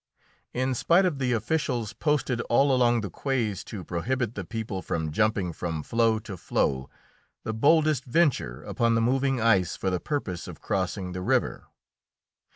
In 0.55 0.73
spite 0.73 1.05
of 1.05 1.19
the 1.19 1.31
officials 1.31 1.93
posted 1.93 2.41
all 2.49 2.73
along 2.73 3.01
the 3.01 3.09
quays 3.11 3.63
to 3.65 3.83
prohibit 3.83 4.33
the 4.33 4.43
people 4.43 4.81
from 4.81 5.11
jumping 5.11 5.53
from 5.53 5.83
floe 5.83 6.17
to 6.17 6.37
floe, 6.37 6.89
the 7.43 7.53
boldest 7.53 8.05
venture 8.05 8.63
upon 8.63 8.95
the 8.95 9.01
moving 9.01 9.39
ice 9.39 9.75
for 9.75 9.91
the 9.91 9.99
purpose 9.99 10.47
of 10.47 10.59
crossing 10.59 11.11
the 11.11 11.21
river. 11.21 11.65